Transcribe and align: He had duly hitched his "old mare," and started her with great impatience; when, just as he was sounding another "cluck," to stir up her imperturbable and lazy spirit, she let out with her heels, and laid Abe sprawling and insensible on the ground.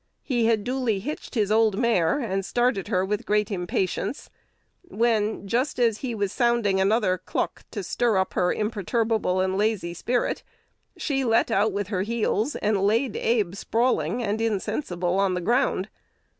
He 0.23 0.47
had 0.47 0.63
duly 0.63 0.97
hitched 0.97 1.35
his 1.35 1.51
"old 1.51 1.77
mare," 1.77 2.17
and 2.17 2.43
started 2.43 2.87
her 2.87 3.05
with 3.05 3.23
great 3.27 3.51
impatience; 3.51 4.31
when, 4.81 5.47
just 5.47 5.77
as 5.77 5.99
he 5.99 6.15
was 6.15 6.31
sounding 6.31 6.81
another 6.81 7.19
"cluck," 7.19 7.65
to 7.69 7.83
stir 7.83 8.17
up 8.17 8.33
her 8.33 8.51
imperturbable 8.51 9.39
and 9.41 9.59
lazy 9.59 9.93
spirit, 9.93 10.41
she 10.97 11.23
let 11.23 11.51
out 11.51 11.71
with 11.71 11.89
her 11.89 12.01
heels, 12.01 12.55
and 12.55 12.81
laid 12.81 13.15
Abe 13.15 13.53
sprawling 13.53 14.23
and 14.23 14.41
insensible 14.41 15.19
on 15.19 15.35
the 15.35 15.39
ground. 15.41 15.87